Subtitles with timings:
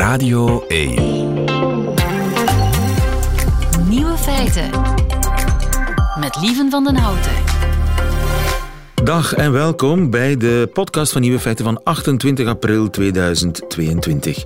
[0.00, 0.94] Radio 1.
[3.88, 4.70] Nieuwe feiten.
[6.20, 7.32] Met Lieven van den Houten.
[9.04, 14.44] Dag en welkom bij de podcast van Nieuwe Feiten van 28 april 2022.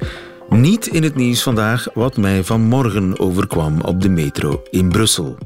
[0.49, 5.39] Niet in het nieuws vandaag wat mij vanmorgen overkwam op de metro in Brussel.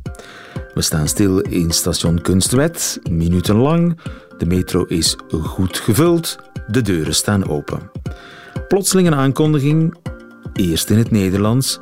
[0.75, 4.01] We staan stil in station Kunstwet, minutenlang.
[4.39, 7.91] De metro is goed gevuld, de deuren staan open.
[8.69, 9.95] Plotseling een aankondiging,
[10.53, 11.79] eerst in het Nederlands.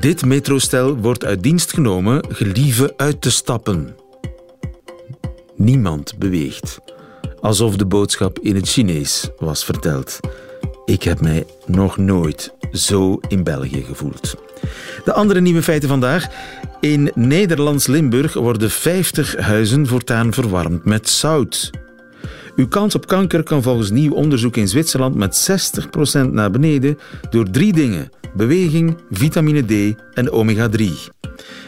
[0.00, 3.96] Dit metrostel wordt uit dienst genomen, gelieve uit te stappen.
[5.56, 6.78] Niemand beweegt,
[7.40, 10.20] alsof de boodschap in het Chinees was verteld.
[10.84, 14.34] Ik heb mij nog nooit zo in België gevoeld.
[15.04, 16.26] De andere nieuwe feiten vandaag.
[16.80, 21.70] In Nederlands Limburg worden 50 huizen voortaan verwarmd met zout.
[22.56, 25.48] Uw kans op kanker kan volgens nieuw onderzoek in Zwitserland met
[26.26, 26.98] 60% naar beneden
[27.30, 30.84] door drie dingen: beweging, vitamine D en omega-3.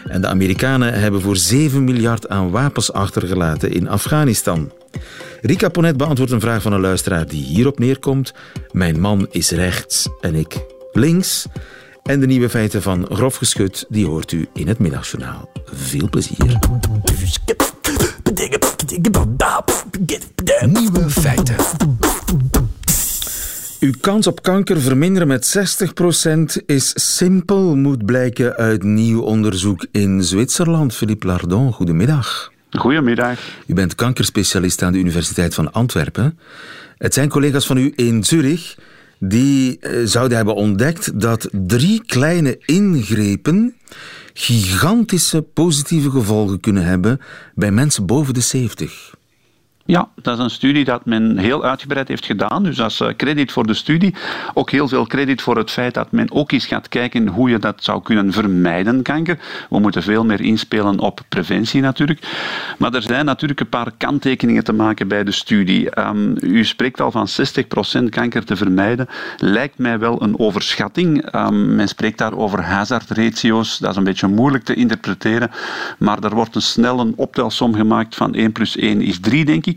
[0.04, 4.72] En de Amerikanen hebben voor 7 miljard aan wapens achtergelaten in Afghanistan.
[5.40, 8.32] Rika Ponet beantwoordt een vraag van een luisteraar die hierop neerkomt.
[8.72, 11.46] Mijn man is rechts en ik links.
[12.02, 15.50] En de nieuwe feiten van Grof Geschut, die hoort u in het middagjournaal.
[15.64, 16.58] Veel plezier.
[20.66, 21.56] Nieuwe feiten.
[23.80, 25.58] Uw kans op kanker verminderen met
[26.60, 30.94] 60% is simpel, moet blijken uit nieuw onderzoek in Zwitserland.
[30.94, 32.52] Philippe Lardon, goedemiddag.
[32.70, 33.38] Goedemiddag.
[33.66, 36.38] U bent kankerspecialist aan de Universiteit van Antwerpen.
[36.96, 38.76] Het zijn collega's van u in Zurich
[39.18, 43.74] die eh, zouden hebben ontdekt dat drie kleine ingrepen
[44.32, 47.20] gigantische positieve gevolgen kunnen hebben
[47.54, 49.16] bij mensen boven de 70.
[49.91, 52.62] Ja, dat is een studie dat men heel uitgebreid heeft gedaan.
[52.62, 54.14] Dus als eh, credit voor de studie.
[54.55, 57.58] Ook heel veel credit voor het feit dat men ook eens gaat kijken hoe je
[57.58, 59.39] dat zou kunnen vermijden, kanker.
[59.70, 62.21] We moeten veel meer inspelen op preventie natuurlijk.
[62.78, 65.91] Maar er zijn natuurlijk een paar kanttekeningen te maken bij de studie.
[65.91, 69.09] Ehm, u spreekt al van 60% kanker te vermijden.
[69.37, 71.34] Lijkt mij wel een overschatting.
[71.34, 73.78] Um, men spreekt daar over hazardratio's.
[73.78, 75.50] Dat is een beetje moeilijk te interpreteren.
[75.98, 79.66] Maar er wordt een snel een optelsom gemaakt van 1 plus 1 is 3, denk
[79.66, 79.77] ik.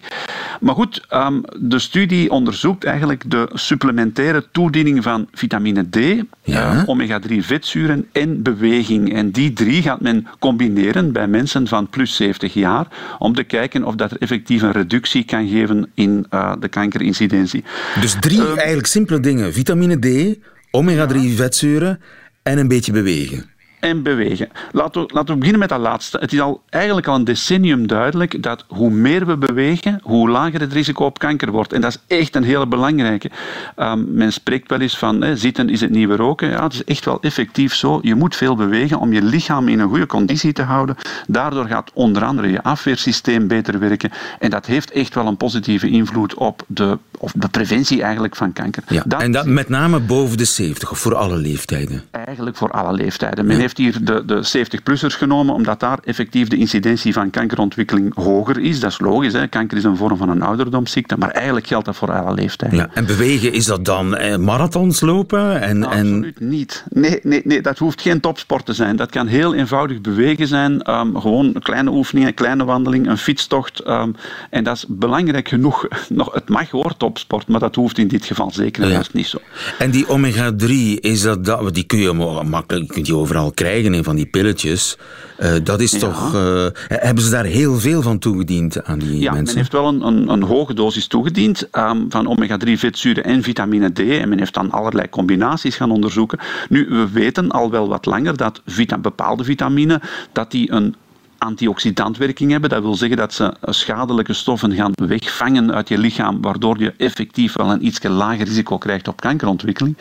[0.61, 5.95] Maar goed, um, de studie onderzoekt eigenlijk de supplementaire toediening van vitamine D,
[6.43, 6.73] Ja.
[6.75, 9.13] uh, omega-3 vetzuren en beweging.
[9.13, 12.87] En die drie gaat men combineren bij mensen van plus 70 jaar
[13.19, 17.63] om te kijken of dat er effectief een reductie kan geven in uh, de kankerincidentie.
[18.01, 19.53] Dus drie eigenlijk simpele dingen.
[19.53, 20.37] Vitamine D,
[20.71, 21.99] omega-3 vetzuren
[22.43, 23.49] en een beetje bewegen.
[23.81, 24.49] En bewegen.
[24.71, 26.17] Laten we, laten we beginnen met dat laatste.
[26.17, 30.59] Het is al, eigenlijk al een decennium duidelijk dat hoe meer we bewegen, hoe lager
[30.59, 31.73] het risico op kanker wordt.
[31.73, 33.31] En dat is echt een hele belangrijke.
[33.77, 36.49] Um, men spreekt wel eens van hè, zitten is het nieuwe roken.
[36.49, 37.99] Ja, het is echt wel effectief zo.
[38.01, 40.95] Je moet veel bewegen om je lichaam in een goede conditie te houden.
[41.27, 44.11] Daardoor gaat onder andere je afweersysteem beter werken.
[44.39, 48.53] En dat heeft echt wel een positieve invloed op de, of de preventie eigenlijk van
[48.53, 48.83] kanker.
[48.87, 49.03] Ja.
[49.05, 52.03] Dat en dat met name boven de 70 of voor alle leeftijden.
[52.11, 53.45] Eigenlijk voor alle leeftijden.
[53.45, 58.59] Men heeft hier de, de 70-plussers genomen, omdat daar effectief de incidentie van kankerontwikkeling hoger
[58.59, 58.79] is.
[58.79, 59.47] Dat is logisch, hè.
[59.47, 62.77] kanker is een vorm van een ouderdomsziekte, maar eigenlijk geldt dat voor alle leeftijden.
[62.77, 62.89] Ja.
[62.93, 65.61] En bewegen, is dat dan eh, marathons lopen?
[65.61, 65.87] En, en...
[65.87, 66.83] Absoluut niet.
[66.89, 68.95] Nee, nee, nee, dat hoeft geen topsport te zijn.
[68.95, 70.91] Dat kan heel eenvoudig bewegen zijn.
[70.91, 73.87] Um, gewoon kleine oefeningen, kleine wandeling, een fietstocht.
[73.87, 74.15] Um,
[74.49, 75.87] en dat is belangrijk genoeg.
[76.09, 79.01] Nog, het mag hoor, topsport, maar dat hoeft in dit geval zeker Ja.
[79.13, 79.37] niet zo.
[79.77, 83.93] En die omega-3, is dat, dat, die kun je makkelijk je kunt die overal krijgen
[83.93, 84.97] in van die pilletjes.
[85.37, 85.99] Eh, dat is Ja.
[85.99, 86.35] toch.
[86.35, 89.45] eh, hebben ze daar heel veel van toegediend aan die Ja, mensen?
[89.45, 93.91] men heeft wel een, een, een hoge dosis toegediend um, van omega-3 vetzuren en vitamine
[93.93, 93.99] D.
[93.99, 96.39] En men heeft dan allerlei combinaties gaan onderzoeken.
[96.69, 100.01] Nu, we weten al wel wat langer dat vita bepaalde vitamine
[100.31, 100.95] dat die een
[101.43, 102.69] antioxidantwerking hebben.
[102.69, 107.53] Dat wil zeggen dat ze schadelijke stoffen gaan wegvangen uit je lichaam, waardoor je effectief
[107.53, 109.97] wel een iets lager risico krijgt op kankerontwikkeling.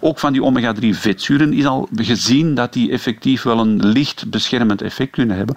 [0.00, 4.82] Ook van die omega-3 vetzuren is al gezien dat die effectief wel een licht beschermend
[4.82, 5.56] effect kunnen hebben.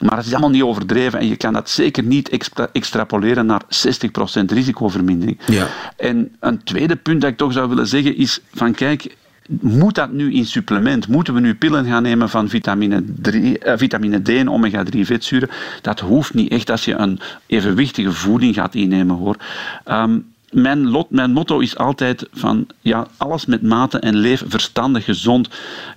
[0.00, 3.62] Maar het is allemaal niet overdreven en je kan dat zeker niet extra extrapoleren naar
[3.62, 5.38] 60% risicovermindering.
[5.46, 5.66] Ja.
[5.96, 9.16] En een tweede punt dat ik toch zou willen zeggen is van kijk,
[9.60, 11.08] moet dat nu in supplement?
[11.08, 15.50] Moeten we nu pillen gaan nemen van vitamine, 3, eh, vitamine D en omega-3 vetzuren?
[15.82, 19.36] Dat hoeft niet echt als je een evenwichtige voeding gaat innemen hoor.
[19.84, 20.18] Ehm,
[20.50, 25.48] mijn, lot, mijn motto is altijd van ja, alles met mate en leef verstandig, gezond.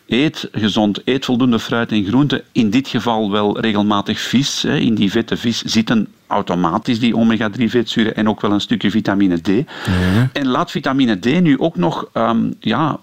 [0.07, 2.41] Eet gezond, eet voldoende fruit en groenten.
[2.51, 4.61] In dit geval wel regelmatig vis.
[4.61, 4.77] Hè.
[4.77, 9.41] In die vette vis zitten automatisch die omega-3 vetzuren en ook wel een stukje vitamine
[9.41, 9.49] D.
[10.33, 12.99] En laat vitamine D nu ook nog um, ja,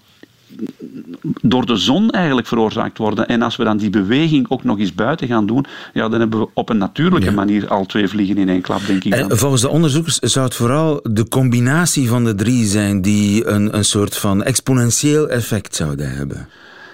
[1.42, 3.28] door de zon eigenlijk veroorzaakt worden.
[3.28, 6.40] En als we dan die beweging ook nog eens buiten gaan doen, ja, dan hebben
[6.40, 9.14] we op een natuurlijke manier al twee vliegen in één klap, denk ik.
[9.14, 13.76] En volgens de onderzoekers zou het vooral de combinatie van de drie zijn die een,
[13.76, 16.48] een soort van exponentieel effect zouden hebben.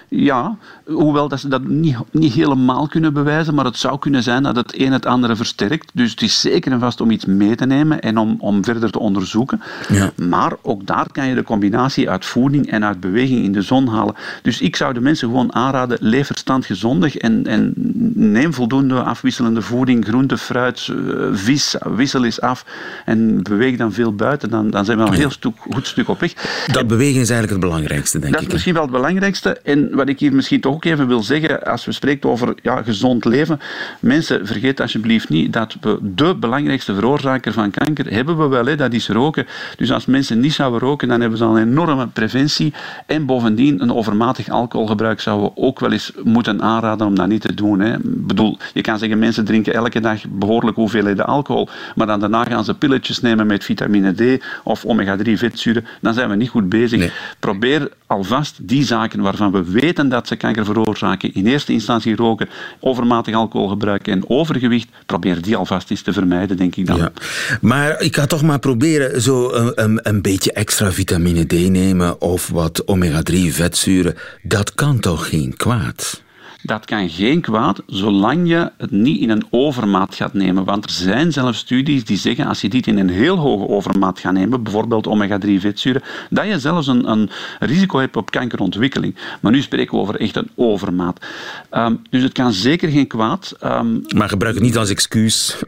[0.08, 4.42] Ja, hoewel dat ze dat niet, niet helemaal kunnen bewijzen, maar het zou kunnen zijn
[4.42, 5.90] dat het een het andere versterkt.
[5.94, 8.90] Dus het is zeker en vast om iets mee te nemen en om, om verder
[8.90, 9.62] te onderzoeken.
[9.88, 10.12] Ja.
[10.16, 13.88] Maar ook daar kan je de combinatie uit voeding en uit beweging in de zon
[13.88, 14.14] halen.
[14.42, 17.72] Dus ik zou de mensen gewoon aanraden, leef verstand gezondig en, en
[18.14, 20.96] neem voldoende afwisselende voeding, groente, fruit, eh,
[21.32, 22.64] vis, wissel eens af
[23.04, 24.50] en beweeg dan veel buiten.
[24.50, 26.32] Dan, dan zijn we al een heel stuk, goed stuk op weg.
[26.72, 28.38] Dat bewegen is eigenlijk het belangrijkste, denk ik.
[28.38, 29.60] Dat is misschien wel het belangrijkste.
[29.62, 32.82] En wat ik hier misschien toch ook even wil zeggen, als we spreken over ja,
[32.82, 33.60] gezond leven,
[34.00, 38.76] mensen, vergeet alsjeblieft niet dat we de belangrijkste veroorzaker van kanker hebben we wel, hè,
[38.76, 39.46] dat is roken.
[39.76, 42.72] Dus als mensen niet zouden roken, dan hebben ze al een enorme preventie.
[43.06, 47.40] En bovendien, een overmatig alcoholgebruik zouden we ook wel eens moeten aanraden om dat niet
[47.40, 47.80] te doen.
[47.80, 47.94] Hè.
[47.94, 52.44] Ik bedoel, je kan zeggen, mensen drinken elke dag behoorlijk hoeveelheden alcohol, maar dan daarna
[52.44, 56.68] gaan ze pilletjes nemen met vitamine D of omega-3 vetzuren, dan zijn we niet goed
[56.68, 57.12] bezig.
[57.38, 62.48] Probeer alvast die zaken waarvan we weten dat ze kanker veroorzaken, in eerste instantie roken,
[62.80, 66.96] overmatig alcoholgebruik en overgewicht, probeer die alvast eens te vermijden, denk ik dan.
[66.96, 67.12] Ja.
[67.60, 72.48] Maar ik ga toch maar proberen zo een, een, beetje extra vitamine D nemen of
[72.48, 74.14] wat omega-3 vetzuren.
[74.42, 76.24] Dat kan toch geen kwaad?
[76.66, 80.64] Dat kan geen kwaad, zolang je het niet in een overmaat gaat nemen.
[80.64, 84.18] Want er zijn zelfs studies die zeggen, als je dit in een heel hoge overmaat
[84.18, 87.30] gaat nemen, bijvoorbeeld omega-3 vetzuren, dat je zelfs een, een,
[87.60, 89.16] risico hebt op kankerontwikkeling.
[89.40, 91.26] Maar nu spreken we over echt een overmaat.
[91.72, 93.56] Um, dus het kan zeker geen kwaad.
[93.64, 95.58] Um, maar gebruik het niet als excuus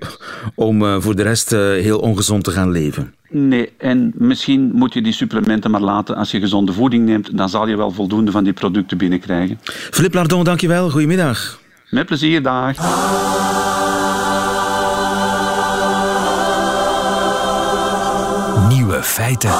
[0.55, 3.15] om uh, voor de rest uh, heel ongezond te gaan leven.
[3.31, 6.17] Nee, en misschien moet je die supplementen maar laten.
[6.17, 9.59] Als je gezonde voeding neemt, dan zal je wel voldoende van die producten binnenkrijgen.
[9.91, 10.91] Philippe Lardon, dankjewel.
[10.91, 11.61] Goedemiddag.
[11.91, 12.77] Met plezier, dag.
[18.69, 19.51] Nieuwe feiten.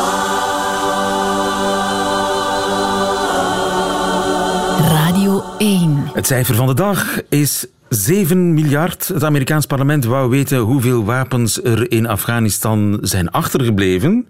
[4.89, 6.11] Radio 1.
[6.13, 9.09] Het cijfer van de dag is 7 miljard.
[9.09, 14.29] Het Amerikaans parlement wou weten hoeveel wapens er in Afghanistan zijn achtergebleven.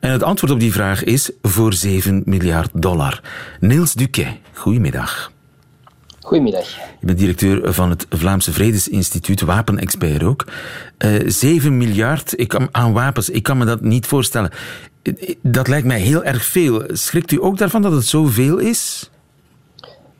[0.00, 3.20] En het antwoord op die vraag is voor 7 miljard dollar.
[3.60, 5.32] Niels Duquet, goedemiddag.
[6.20, 6.68] Goedemiddag.
[7.00, 10.44] Je bent directeur van het Vlaamse Vredesinstituut, wapenexpert ook.
[10.98, 14.50] Uh, eh, 7 miljard ik aan wapens, ik kan me dat niet voorstellen.
[15.42, 16.84] Dat lijkt mij heel erg veel.
[16.86, 19.10] Schrikt u ook daarvan dat het zoveel is?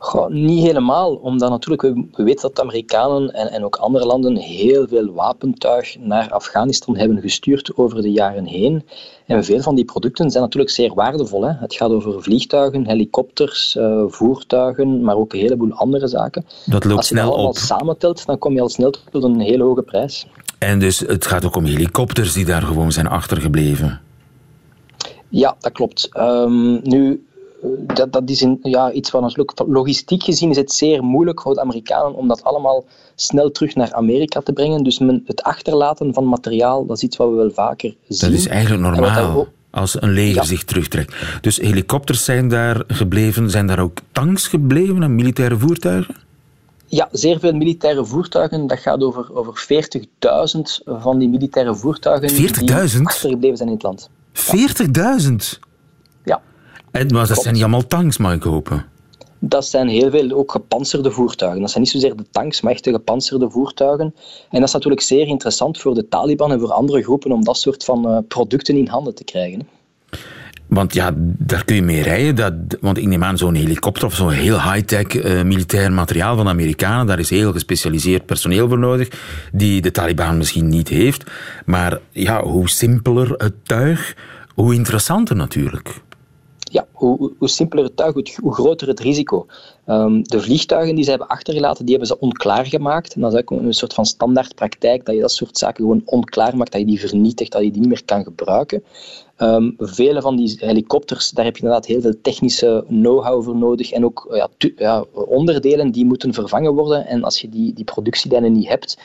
[0.03, 4.35] Goh, niet helemaal, omdat natuurlijk we, weten dat de Amerikanen en, en ook andere landen
[4.35, 8.85] heel veel wapentuig naar Afghanistan hebben gestuurd over de jaren heen.
[9.25, 11.43] En veel van die producten zijn natuurlijk zeer waardevol.
[11.43, 11.51] Hè.
[11.51, 16.45] Het gaat over vliegtuigen, helikopters, uh, voertuigen, maar ook een heleboel andere zaken.
[16.65, 16.97] Dat loopt snel op.
[16.97, 20.27] Als je dat allemaal samentelt, dan kom je al snel tot een hele hoge prijs.
[20.59, 24.01] En dus het gaat ook om helikopters die daar gewoon zijn achtergebleven.
[25.29, 26.09] Ja, dat klopt.
[26.17, 27.25] Um, nu,
[27.93, 31.61] dat, dat is ja, iets wat natuurlijk logistiek gezien is het zeer moeilijk voor de
[31.61, 34.83] Amerikanen om dat allemaal snel terug naar Amerika te brengen.
[34.83, 38.29] Dus men, het achterlaten van materiaal, dat is iets wat we wel vaker zien.
[38.29, 39.47] Dat is eigenlijk normaal.
[39.69, 41.15] Als een leger zich terugtrekt.
[41.41, 43.49] Dus helikopters zijn daar gebleven.
[43.49, 46.15] Zijn daar ook tanks gebleven en militaire voertuigen?
[46.85, 48.67] Ja, zeer veel militaire voertuigen.
[48.67, 49.65] Dat gaat over, over
[50.55, 52.35] 40.000 van die militaire voertuigen 40.000?
[52.59, 54.09] die achtergebleven zijn in het land.
[55.55, 55.59] 40.000?
[56.93, 58.85] En, maar dat zijn niet allemaal tanks, mag ik hopen?
[59.39, 61.61] Dat zijn heel veel ook gepantserde voertuigen.
[61.61, 64.05] Dat zijn niet zozeer de tanks, maar echt de gepantserde voertuigen.
[64.49, 67.57] En dat is natuurlijk zeer interessant voor de Taliban en voor andere groepen om dat
[67.57, 69.67] soort van uh, producten in handen te krijgen.
[70.67, 72.35] Want ja, daar kun je mee rijden.
[72.35, 76.45] Dat, want ik neem aan, zo'n helikopter of zo'n heel high-tech uh, militair materiaal van
[76.45, 79.07] de Amerikanen, daar is heel gespecialiseerd personeel voor nodig,
[79.51, 81.23] die de Taliban misschien niet heeft.
[81.65, 84.15] Maar ja, hoe simpeler het tuig,
[84.55, 86.01] hoe interessanter natuurlijk
[86.73, 89.45] ja, hoe, hoe simpeler het tuig, hoe, groter het risico.
[89.85, 93.13] Ehm, de vliegtuigen die ze hebben achtergelaten, die hebben ze onklaar gemaakt.
[93.13, 96.57] En dat is ook een soort van standaardpraktijk, dat je dat soort zaken gewoon onklaar
[96.57, 98.83] maakt, dat je die vernietigt, dat je die niet meer kan gebruiken.
[99.37, 103.91] Um, vele van die helikopters, daar heb je inderdaad heel veel technische know-how voor nodig
[103.91, 107.07] en ook ja, ja, onderdelen die moeten vervangen worden.
[107.07, 108.97] En als je die, die productielijnen niet hebt,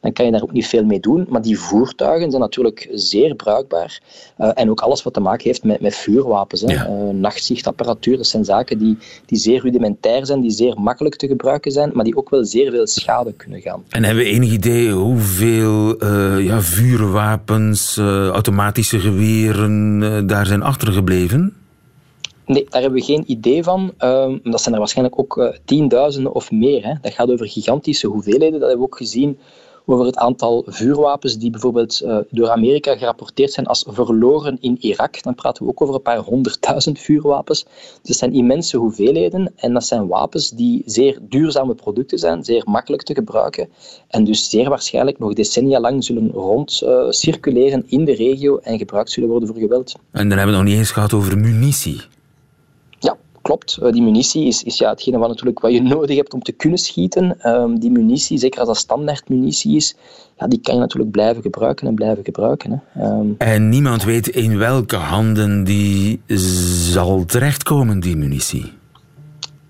[0.00, 1.26] dan kan je daar ook niet veel mee doen.
[1.28, 4.00] Maar die voertuigen zijn natuurlijk zeer bruikbaar.
[4.38, 6.60] Uh, en ook alles wat te maken heeft met, met vuurwapens.
[6.60, 6.72] Hè.
[6.72, 6.88] Ja.
[6.88, 11.72] Uh, nachtzichtapparatuur, dat zijn zaken die, die zeer rudimentair zijn, die zeer makkelijk te gebruiken
[11.72, 13.84] zijn, maar die ook wel zeer veel schade kunnen gaan.
[13.88, 21.54] En hebben we enig idee hoeveel uh, ja, vuurwapens, automatische geweren daar zijn achtergebleven?
[22.46, 23.92] Nee, daar hebben we geen idee van.
[23.98, 26.84] Um, dat zijn er waarschijnlijk ook tienduizenden of meer.
[26.84, 26.94] Hè.
[27.00, 28.60] Dat gaat over gigantische hoeveelheden.
[28.60, 29.38] Dat hebben we ook gezien
[29.86, 35.22] over het aantal vuurwapens die bijvoorbeeld uh, door Amerika gerapporteerd zijn als verloren in Irak.
[35.22, 37.64] Dan praten we ook over een paar honderdduizend vuurwapens.
[37.64, 42.62] Dus dat zijn immense hoeveelheden en dat zijn wapens die zeer duurzame producten zijn, zeer
[42.66, 43.68] makkelijk te gebruiken
[44.08, 48.78] en dus zeer waarschijnlijk nog decennia lang zullen rond uh, circuleren in de regio en
[48.78, 49.94] gebruikt zullen worden voor geweld.
[50.10, 52.00] En dan hebben we het nog niet eens gehad over munitie
[53.46, 53.78] klopt.
[53.82, 56.52] Uh, die munitie is, is ja, hetgene wat, natuurlijk, wat je nodig hebt om te
[56.52, 57.38] kunnen schieten.
[57.44, 59.94] Um, die munitie, zeker als dat standaard munitie is,
[60.38, 62.70] ja, die kan je natuurlijk blijven gebruiken en blijven gebruiken.
[62.70, 63.08] Hè.
[63.08, 66.20] Um, en niemand weet in welke handen die
[66.92, 68.72] zal terechtkomen, die munitie.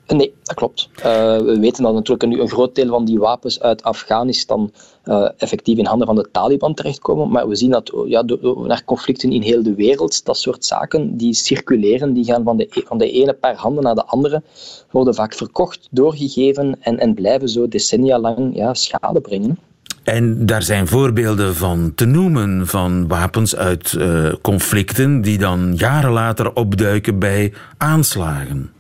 [0.07, 0.89] Nee, dat klopt.
[0.99, 1.05] Uh,
[1.39, 4.73] we weten dat natuurlijk nu een groot deel van die wapens uit Afghanistan
[5.05, 7.31] uh, effectief in handen van de Taliban terechtkomen.
[7.31, 11.17] Maar we zien dat ja, door, naar conflicten in heel de wereld, dat soort zaken
[11.17, 14.43] die circuleren, die gaan van de, e-, van de ene paar handen naar de andere,
[14.91, 19.59] worden vaak verkocht, doorgegeven en, en blijven zo decennia lang ja, schade brengen.
[20.05, 26.13] En daar zijn voorbeelden van te noemen, van wapens uit uh, conflicten die dan jaren
[26.13, 28.71] later opduiken bij aanslagen.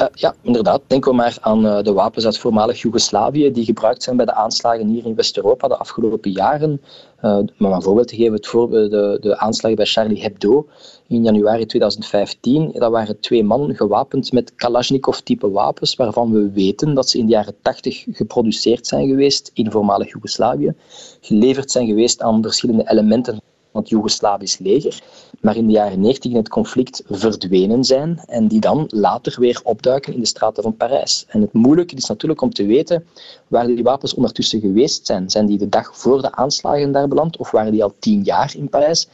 [0.00, 0.82] Uh, ja, inderdaad.
[0.86, 4.34] Denken we maar aan uh, de wapens uit voormalig Joegoslavië die gebruikt zijn bij de
[4.34, 6.80] aanslagen hier in West-Europa de afgelopen jaren.
[7.22, 10.66] Uh, een voorbeeld te geven, het voor, de, de aanslagen bij Charlie Hebdo
[11.08, 12.70] in januari 2015.
[12.72, 17.32] Dat waren twee mannen gewapend met Kalashnikov-type wapens, waarvan we weten dat ze in de
[17.32, 20.74] jaren 80 geproduceerd zijn geweest in voormalig Joegoslavië,
[21.20, 23.40] geleverd zijn geweest aan verschillende elementen
[23.80, 25.02] het Joegoslavisch leger,
[25.40, 29.60] maar in de jaren 90 in het conflict verdwenen zijn en die dan later weer
[29.64, 31.24] opduiken in de straten van Parijs.
[31.28, 33.06] En het moeilijke is natuurlijk om te weten
[33.48, 35.30] waar die wapens ondertussen geweest zijn.
[35.30, 38.54] Zijn die de dag voor de aanslagen daar beland of waren die al tien jaar
[38.56, 39.08] in Parijs?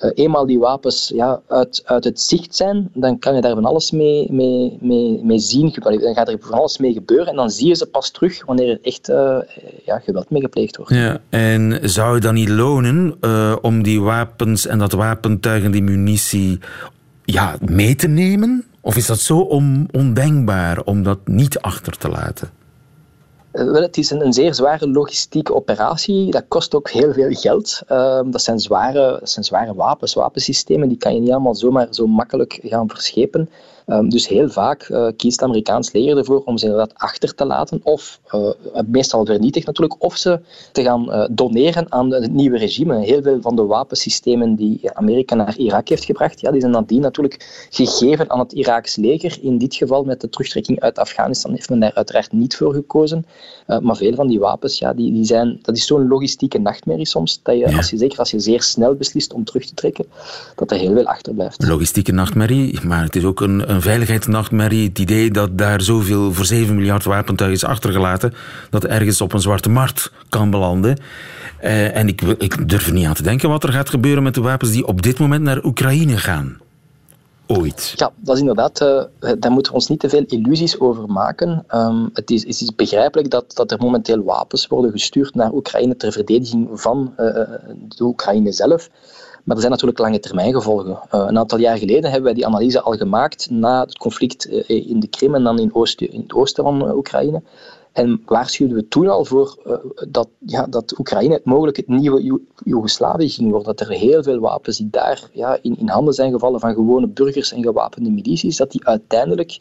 [0.00, 3.64] Uh, eenmaal die wapens ja, uit, uit het zicht zijn, dan kan je daar van
[3.64, 5.74] alles mee, mee, mee, mee zien.
[5.82, 8.68] Dan gaat er van alles mee gebeuren en dan zie je ze pas terug wanneer
[8.68, 9.38] er echt uh,
[9.84, 10.94] ja, geweld mee gepleegd wordt.
[10.94, 15.70] Ja, en zou het dan niet lonen uh, om die wapens en dat wapentuig en
[15.70, 16.58] die munitie
[17.24, 18.64] ja, mee te nemen?
[18.80, 22.50] Of is dat zo on, ondenkbaar om dat niet achter te laten?
[23.56, 26.30] Eh, wel, het is een, zeer zware logistieke operatie.
[26.30, 27.82] Dat kost ook heel veel geld.
[27.88, 30.88] Uh, dat, zijn zware, dat zijn zware wapens, wapensystemen.
[30.88, 33.50] Die kan je niet allemaal zomaar zo makkelijk gaan verschepen.
[33.88, 37.44] Um, dus heel vaak uh, kiest het Amerikaans leger ervoor om ze inderdaad achter te
[37.44, 38.50] laten, of uh,
[38.86, 40.40] meestal vernietigd natuurlijk, of ze
[40.72, 43.04] te gaan uh, doneren aan het nieuwe regime.
[43.04, 47.00] Heel veel van de wapensystemen die Amerika naar Irak heeft gebracht, ja, die zijn nadien
[47.00, 49.38] natuurlijk gegeven aan het Iraaks leger.
[49.40, 53.26] In dit geval met de terugtrekking uit Afghanistan heeft men daar uiteraard niet voor gekozen.
[53.66, 57.40] maar veel van die wapens, ja, die, die zijn, dat is zo'n logistieke nachtmerrie soms,
[57.42, 60.06] dat je, als je, zeker als je zeer snel beslist om terug te trekken,
[60.56, 61.66] dat er heel veel achterblijft.
[61.66, 64.88] Logistieke nachtmerrie, maar het is ook een een veiligheidsnachtmerrie.
[64.88, 68.34] Het idee dat daar zoveel voor 7 miljard wapentuig is achtergelaten,
[68.70, 70.98] dat ergens op een zwarte markt kan belanden.
[71.64, 74.34] Uh, en ik, ik durf er niet aan te denken wat er gaat gebeuren met
[74.34, 76.56] de wapens die op dit moment naar Oekraïne gaan.
[77.46, 77.92] Ooit.
[77.96, 79.02] Ja, dat is inderdaad, uh,
[79.38, 81.64] daar moeten we ons niet te veel illusies over maken.
[81.74, 86.12] Um, het, is, is begrijpelijk dat, dat er momenteel wapens worden gestuurd naar Oekraïne ter
[86.12, 87.26] verdediging van uh,
[87.88, 88.90] de Oekraïne zelf.
[89.44, 90.98] Maar er zijn natuurlijk lange termijn gevolgen.
[91.10, 95.06] Een aantal jaar geleden hebben wij die analyse al gemaakt na het conflict in de
[95.06, 97.42] Krim en dan in, Oost, in het oosten van Oekraïne.
[97.96, 99.74] En waarschuwden we toen al voor uh,
[100.08, 103.76] dat, ja, dat Oekraïne mogelijk het nieuwe Joegoslavië ging worden.
[103.76, 107.08] Dat er heel veel wapens die daar ja, in, in handen zijn gevallen van gewone
[107.08, 109.58] burgers en gewapende milities, dat die uiteindelijk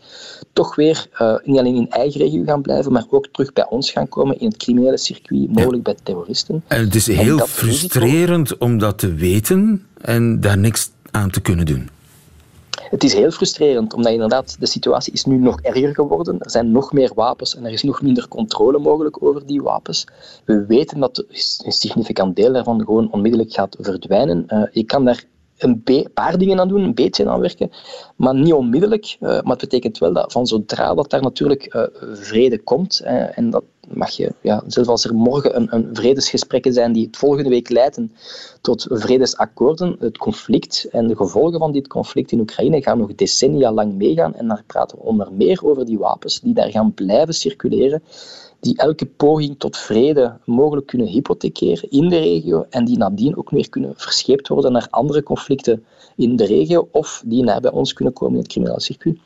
[0.53, 3.91] toch weer uh, niet alleen in eigen regio gaan blijven, maar ook terug bij ons
[3.91, 6.63] gaan komen in het criminele circuit, mogelijk bij terroristen.
[6.67, 11.65] En het is heel frustrerend om dat te weten en daar niks aan te kunnen
[11.65, 11.89] doen.
[12.95, 16.39] Het is heel frustrerend, omdat inderdaad de situatie is nu nog erger geworden.
[16.39, 20.07] Er zijn nog meer wapens en er is nog minder controle mogelijk over die wapens.
[20.45, 21.17] We weten dat
[21.63, 24.45] een significant deel daarvan gewoon onmiddellijk gaat verdwijnen.
[24.47, 25.23] Uh, je kan daar
[25.57, 25.83] een
[26.13, 27.71] paar dingen aan doen, een beetje aan werken,
[28.15, 29.17] maar niet onmiddellijk.
[29.19, 32.99] maar het betekent wel dat van zodra dat daar natuurlijk vrede komt,
[33.33, 37.49] en dat mag je, ja, zelfs als er morgen een, een vredesgesprekken zijn die volgende
[37.49, 38.11] week leiden
[38.61, 43.71] tot vredesakkoorden, het conflict en de gevolgen van dit conflict in Oekraïne gaan nog decennia
[43.71, 44.35] lang meegaan.
[44.35, 48.01] En daar praten we onder meer over die wapens die daar gaan blijven circuleren
[48.65, 53.49] die elke poging tot vrede mogelijk kunnen hypothekeren in de regio en die nadien ook
[53.49, 57.93] weer kunnen verscheept worden naar andere conflicten in de regio of die naar bij ons
[57.93, 59.17] kunnen komen in het crimineel circuit.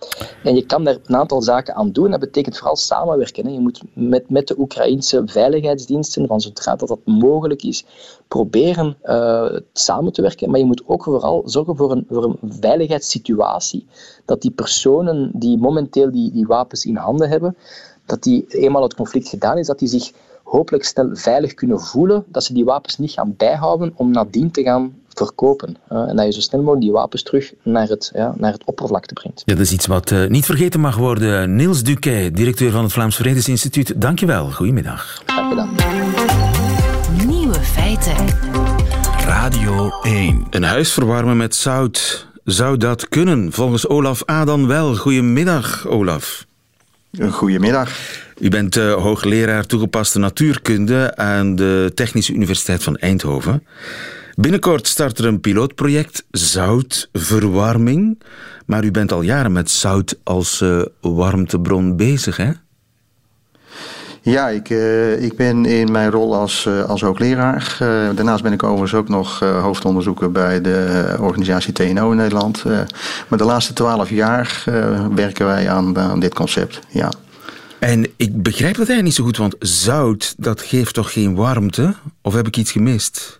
[0.44, 2.12] En je kan daar een aantal zaken aan doen.
[2.12, 3.46] Dat betekent vooral samenwerken.
[3.46, 3.52] Hè.
[3.52, 7.86] Je moet met, met de Oekraïnse veiligheidsdiensten, van zodra dat dat mogelijk is,
[8.28, 10.50] proberen uh, samen te werken.
[10.50, 13.88] Maar je moet ook vooral zorgen voor een, voor een veiligheidssituatie.
[14.26, 17.58] Dat die personen die momenteel die, die wapens in handen hebben,
[18.06, 20.12] dat die eenmaal het conflict gedaan is, dat die zich
[20.44, 24.64] hopelijk snel veilig kunnen voelen, dat ze die wapens niet gaan bijhouden om nadien te
[24.64, 25.78] gaan verkopen.
[25.90, 29.14] en dat je zo snel mogelijk die wapens terug naar het, ja, naar het oppervlakte
[29.14, 29.42] brengt.
[29.46, 31.56] Ja, dat is iets wat uh, niet vergeten mag worden.
[31.56, 34.52] Niels Duquet, directeur van het Vlaams Vredesinstituut, dankjewel.
[34.52, 35.22] Goedemiddag.
[35.26, 35.70] Graag gedaan.
[37.28, 38.16] Nieuwe feiten.
[39.26, 40.48] Radio 1.
[40.50, 42.28] Een huis verwarmen met zout.
[42.44, 43.52] Zou dat kunnen?
[43.52, 44.96] Volgens Olaf Adan wel.
[44.96, 46.46] Goedemiddag, Olaf.
[47.30, 47.90] Goedemiddag.
[48.40, 53.64] U bent uh, hoogleraar toegepaste natuurkunde aan de Technische Universiteit van Eindhoven.
[54.42, 58.22] Binnenkort start er een pilootproject zoutverwarming.
[58.66, 62.52] Maar u bent al jaren met zout als uh, warmtebron bezig, hè?
[64.22, 67.78] Ja, ik, uh, ik ben in mijn rol als, uh, als hoogleraar.
[67.82, 72.64] Uh, daarnaast ben ik overigens ook nog hoofdonderzoeker bij de organisatie TNO in Nederland.
[73.28, 74.64] maar de laatste twaalf jaar
[75.16, 76.80] werken wij aan, aan dit concept.
[76.90, 77.12] Ja.
[77.80, 81.96] En ik begrijp dat eigenlijk niet zo goed, want zout, dat geeft toch geen warmte?
[82.22, 83.39] Of heb ik iets gemist?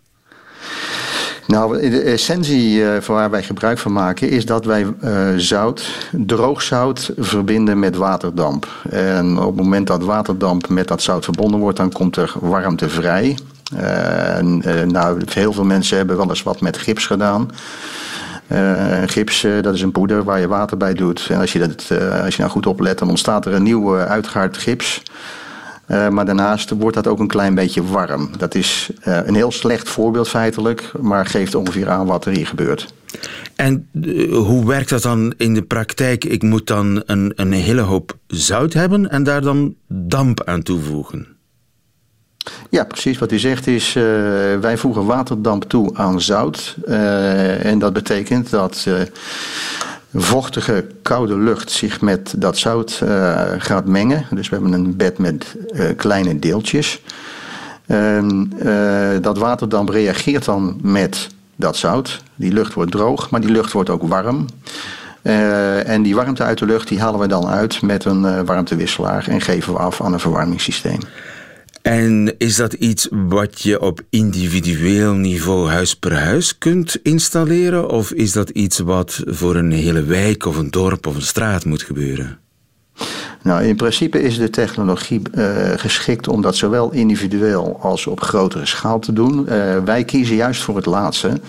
[1.50, 7.12] Nou, de essentie uh, waar wij gebruik van maken is dat wij uh, zout, droogzout,
[7.18, 8.68] verbinden met waterdamp.
[8.90, 12.90] En op het moment dat waterdamp met dat zout verbonden wordt, dan komt er warmte
[12.90, 13.38] vrij.
[13.76, 17.52] En, nou, heel veel mensen hebben wel eens wat met gips gedaan.
[19.06, 21.28] gips, dat is een poeder waar je water bij doet.
[21.30, 24.58] En als je, dat, als je nou goed oplet, dan ontstaat er een nieuw uitgaard
[24.58, 25.04] gips.
[25.90, 28.30] Uh, maar daarnaast wordt dat ook een klein beetje warm.
[28.38, 32.48] Dat is uh, een heel slecht voorbeeld feitelijk, maar geeft ongeveer aan wat er hier
[32.48, 32.94] gebeurt.
[33.56, 36.26] En uh, hoe werkt dat dan in de praktijk?
[36.26, 41.28] Ik moet dan een, een hele hoop zout hebben en daar dan damp aan toevoegen.
[42.70, 43.94] Ja, precies wat u zegt is,
[44.62, 46.78] wij voegen waterdamp toe aan zout.
[47.62, 48.88] en dat betekent dat
[50.14, 54.26] vochtige, koude lucht zich met dat zout uh, gaat mengen.
[54.32, 57.02] Dus we hebben een bed met uh, kleine deeltjes.
[57.88, 58.22] Uh,
[59.22, 62.22] dat waterdamp reageert dan met dat zout.
[62.36, 64.46] Die lucht wordt droog, maar die lucht wordt ook warm.
[65.22, 69.42] en die warmte uit de lucht die halen we dan uit met een warmtewisselaar en
[69.42, 71.00] geven we af aan een verwarmingssysteem.
[71.90, 77.90] En is dat iets wat je op individueel niveau huis per huis kunt installeren?
[77.90, 81.66] Of is dat iets wat voor een hele wijk of een dorp of een straat
[81.66, 82.38] moet gebeuren?
[83.44, 88.66] Nou, in principe is de technologie uh, geschikt om dat zowel individueel als op grotere
[88.66, 89.46] schaal te doen.
[89.50, 91.42] Uh, wij kiezen juist voor het laatste.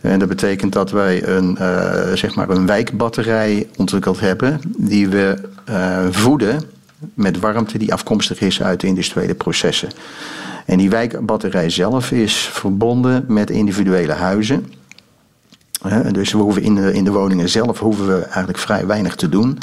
[0.00, 5.38] En dat betekent dat wij een, uh, zeg maar een wijkbatterij ontwikkeld hebben die we
[6.10, 6.73] voeden
[7.14, 9.90] met warmte die afkomstig is uit de industriële processen.
[10.66, 14.72] En die wijkbatterij zelf is verbonden met individuele huizen.
[16.12, 19.28] Dus we hoeven in, de, in de woningen zelf hoeven we eigenlijk vrij weinig te
[19.28, 19.58] doen.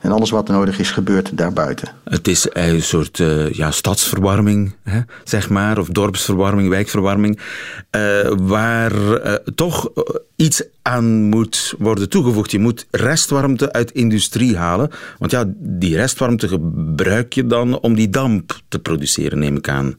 [0.00, 1.88] En alles wat nodig is, gebeurt daarbuiten.
[2.04, 7.40] Het is een soort uh, ja, stadsverwarming, hè, zeg maar, of dorpsverwarming, wijkverwarming,
[7.96, 8.00] uh,
[8.36, 9.90] waar uh, toch
[10.36, 12.50] iets aan moet worden toegevoegd.
[12.50, 18.10] Je moet restwarmte uit industrie halen, want ja, die restwarmte gebruik je dan om die
[18.10, 19.96] damp te produceren, neem ik aan.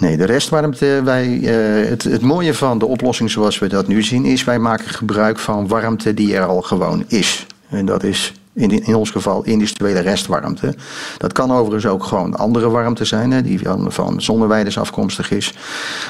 [0.00, 4.02] Nee, de restwarmte, wij, uh, het, het mooie van de oplossing zoals we dat nu
[4.02, 7.46] zien, is wij maken gebruik van warmte die er al gewoon is.
[7.68, 10.74] En dat is in, in ons geval industriële restwarmte.
[11.18, 15.54] Dat kan overigens ook gewoon andere warmte zijn, hè, die van, van zonneweiders afkomstig is.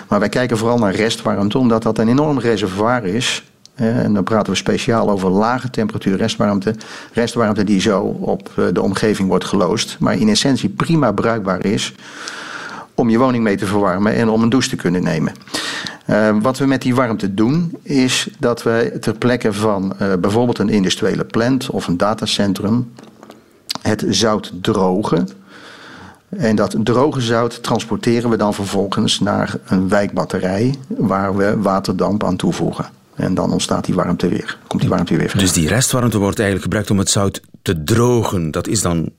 [0.09, 3.45] Maar wij kijken vooral naar restwarmte, omdat dat een enorm reservoir is.
[3.75, 6.75] En dan praten we speciaal over lage temperatuur restwarmte.
[7.13, 11.95] Restwarmte die zo op eh, de omgeving wordt geloosd, maar in essentie prima bruikbaar is
[13.01, 15.33] om je woning mee te verwarmen en om een douche te kunnen nemen.
[16.07, 20.59] Uh, wat we met die warmte doen, is dat we ter plekke van uh, bijvoorbeeld
[20.59, 22.93] een industriële plant of een datacentrum
[23.83, 25.29] het zout drogen.
[26.29, 32.37] En dat droge zout transporteren we dan vervolgens naar een wijkbatterij waar we waterdamp aan
[32.37, 32.89] toevoegen.
[33.15, 34.59] En dan ontstaat die warmte weer.
[34.67, 35.43] Komt die warmte weer vrij.
[35.43, 38.51] Dus die restwarmte wordt eigenlijk gebruikt om het zout te drogen.
[38.51, 39.11] Dat is dan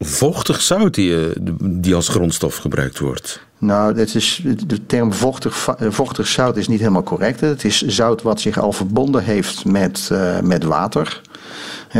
[0.00, 3.40] vochtig zout die, eh, die als grondstof gebruikt wordt.
[3.58, 7.40] Nou, het is, de term vochtig, eh, vochtig zout is niet helemaal correct.
[7.40, 11.20] Het is zout wat zich al verbonden heeft met, uh, met water.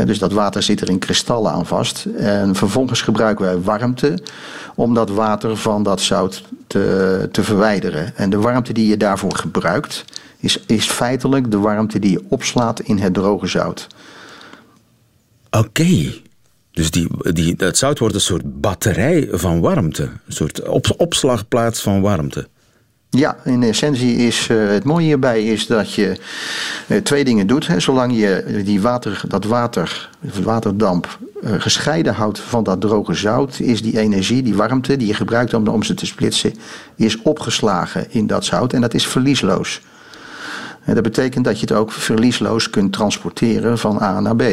[0.05, 2.05] dus dat water zit er in kristallen aan vast.
[2.17, 4.19] En vervolgens gebruiken wij warmte
[4.75, 8.15] om dat water van dat zout te, te verwijderen.
[8.15, 10.05] En de warmte die je daarvoor gebruikt,
[10.37, 13.87] is, is feitelijk de warmte die je opslaat in het droge zout.
[15.49, 16.13] Oké.
[16.71, 20.03] Dus die, die, dat zout wordt een soort batterij van warmte.
[20.03, 22.47] Een soort op, opslagplaats van warmte.
[23.09, 26.17] Ja, in essentie is uh, het mooie hierbij is dat je
[26.87, 27.67] uh, twee dingen doet.
[27.67, 27.79] Hè.
[27.79, 30.09] Zolang je die water, dat water,
[30.43, 35.13] waterdamp uh, gescheiden houdt van dat droge zout, is die energie, die warmte die je
[35.13, 36.53] gebruikt om, om ze te splitsen,
[36.95, 39.81] is opgeslagen in dat zout en dat is verliesloos.
[40.83, 44.43] En dat betekent dat je het ook verliesloos kunt transporteren van A naar B.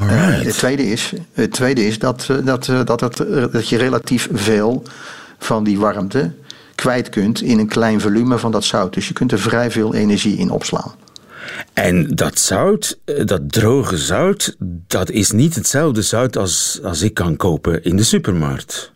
[0.00, 0.44] Alright.
[0.44, 3.16] het tweede is, het tweede is dat, dat, dat, het,
[3.52, 4.82] dat je relatief veel
[5.38, 6.32] van die warmte
[6.74, 8.94] kwijt kunt in een klein volume van dat zout.
[8.94, 10.94] Dus je kunt er vrij veel energie in opslaan.
[11.72, 17.36] En dat zout, dat droge zout, dat is niet hetzelfde zout als, als ik kan
[17.36, 18.92] kopen in de supermarkt.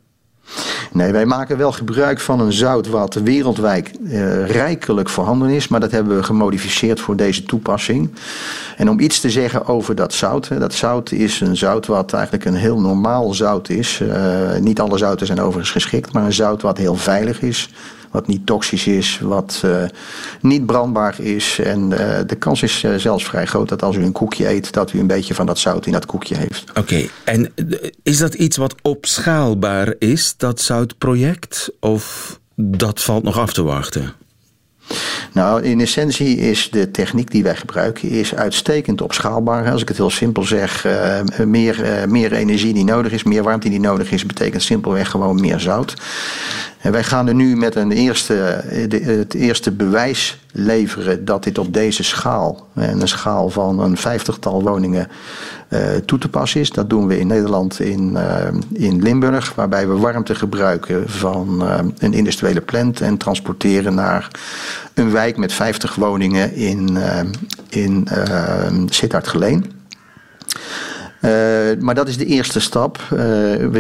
[0.92, 5.80] Nee, wij maken wel gebruik van een zout wat wereldwijd uh, rijkelijk voorhanden is, maar
[5.80, 8.10] dat hebben we gemodificeerd voor deze toepassing.
[8.76, 12.12] En om iets te zeggen over dat zout, hè, dat zout is een zout wat
[12.12, 14.00] eigenlijk een heel normaal zout is.
[14.00, 17.70] Uh, niet alle zouten zijn overigens geschikt, maar een zout wat heel veilig is,
[18.14, 19.84] wat niet toxisch is, wat uh,
[20.40, 21.58] niet brandbaar is.
[21.58, 24.72] En uh, de kans is uh, zelfs vrij groot dat als u een koekje eet,
[24.72, 26.64] dat u een beetje van dat zout in dat koekje heeft.
[26.70, 27.10] Oké, okay.
[27.24, 27.52] en
[28.02, 31.70] is dat iets wat opschaalbaar is, dat zoutproject?
[31.80, 34.12] Of dat valt nog af te wachten?
[35.32, 39.70] Nou, in essentie is de techniek die wij gebruiken is uitstekend opschaalbaar.
[39.70, 43.42] Als ik het heel simpel zeg, uh, meer, uh, meer energie die nodig is, meer
[43.42, 45.94] warmte die nodig is, betekent simpelweg gewoon meer zout.
[46.84, 51.58] En wij gaan er nu met een eerste, de, het eerste bewijs leveren dat dit
[51.58, 55.08] op deze schaal, en een schaal van een vijftigtal woningen,
[55.68, 56.70] uh, toe te passen is.
[56.70, 58.18] Dat doen we in Nederland in,
[58.72, 61.62] in Limburg, waarbij we warmte gebruiken van
[61.98, 64.30] een industriële plant en transporteren naar
[64.94, 66.98] een wijk met 50 woningen in,
[67.68, 68.08] in
[68.88, 69.72] Sittard-Geleen.
[71.24, 71.30] Uh,
[71.80, 72.98] maar dat is de eerste stap.
[73.12, 73.18] Uh,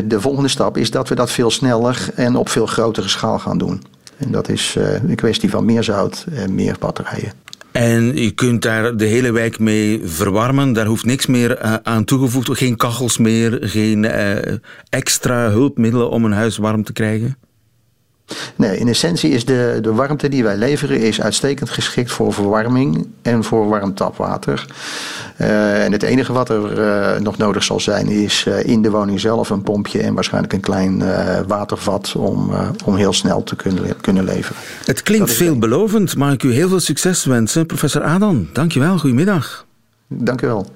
[0.04, 3.58] de volgende stap is dat we dat veel sneller en op veel grotere schaal gaan
[3.58, 3.82] doen.
[4.16, 7.32] En dat is uh, een kwestie van meer zout en meer batterijen.
[7.72, 10.72] En je kunt daar de hele wijk mee verwarmen.
[10.72, 12.58] Daar hoeft niks meer aan toegevoegd.
[12.58, 14.06] Geen kachels meer, geen
[14.88, 17.36] extra hulpmiddelen om een huis warm te krijgen?
[18.56, 23.06] Nee, in essentie is de, de warmte die wij leveren is uitstekend geschikt voor verwarming
[23.22, 24.66] en voor warm tapwater.
[25.40, 28.90] Uh, en het enige wat er uh, nog nodig zal zijn is uh, in de
[28.90, 31.02] woning zelf een pompje en waarschijnlijk een klein
[31.46, 32.50] watervat om,
[32.84, 34.62] om heel snel te kunnen, kunnen leveren.
[34.84, 36.16] Het klinkt veelbelovend.
[36.16, 38.48] Mag ik u heel veel succes wensen, professor Adam.
[38.52, 39.66] Dankjewel, goedemiddag.
[40.08, 40.66] Dank u wel.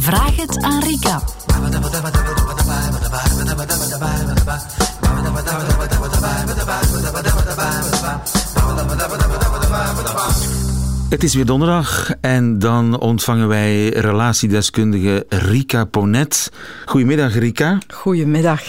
[0.00, 1.22] Vraag het aan Rika.
[11.08, 16.52] Het is weer donderdag en dan ontvangen wij relatiedeskundige Rika Ponet.
[16.84, 17.78] Goedemiddag Rika.
[17.88, 18.62] Goedemiddag.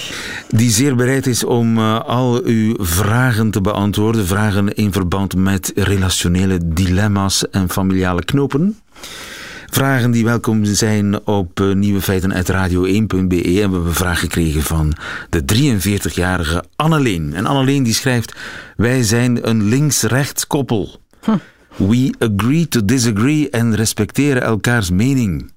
[0.47, 4.25] Die zeer bereid is om uh, al uw vragen te beantwoorden.
[4.25, 8.79] Vragen in verband met relationele dilemma's en familiale knopen.
[9.69, 13.41] Vragen die welkom zijn op uh, nieuwefeiten.radio1.be.
[13.43, 14.93] En we hebben een vraag gekregen van
[15.29, 17.33] de 43-jarige Anneleen.
[17.33, 18.35] En Anneleen die schrijft...
[18.75, 20.99] Wij zijn een links-rechts koppel.
[21.23, 21.31] Hm.
[21.77, 25.51] We agree to disagree en respecteren elkaars mening.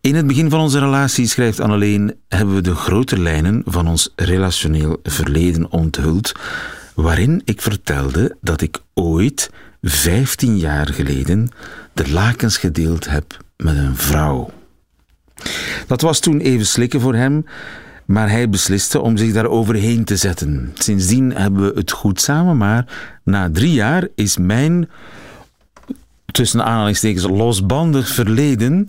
[0.00, 4.12] In het begin van onze relatie, schrijft Anneleen, hebben we de grote lijnen van ons
[4.16, 6.32] relationeel verleden onthuld,
[6.94, 9.50] waarin ik vertelde dat ik ooit,
[9.82, 11.48] 15 jaar geleden,
[11.92, 14.50] de lakens gedeeld heb met een vrouw.
[15.86, 17.44] Dat was toen even slikken voor hem,
[18.06, 20.72] maar hij besliste om zich daar overheen te zetten.
[20.74, 22.86] Sindsdien hebben we het goed samen, maar
[23.22, 24.88] na drie jaar is mijn
[26.36, 28.86] tussen aanhalingstekens losbandig verleden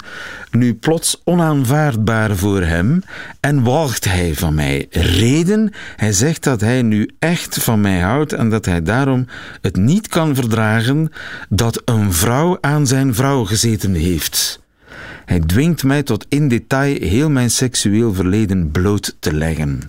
[0.51, 3.03] nu plots onaanvaardbaar voor hem
[3.39, 4.87] en walgt hij van mij.
[4.89, 9.25] Reden, hij zegt dat hij nu echt van mij houdt en dat hij daarom
[9.61, 11.11] het niet kan verdragen
[11.49, 14.65] dat een vrouw aan zijn vrouw gezeten heeft.
[15.27, 19.79] Hij dwingt mij tot in detail heel mijn seksueel verleden bloot te leggen.